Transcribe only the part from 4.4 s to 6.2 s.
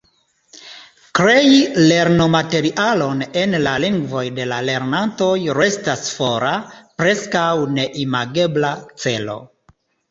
de la lernantoj restas